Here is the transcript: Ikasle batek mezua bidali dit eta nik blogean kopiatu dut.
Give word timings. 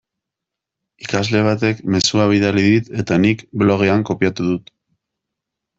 Ikasle 1.07 1.41
batek 1.47 1.83
mezua 1.97 2.27
bidali 2.33 2.65
dit 2.69 2.91
eta 3.05 3.21
nik 3.27 3.47
blogean 3.65 4.07
kopiatu 4.11 4.53
dut. 4.53 4.75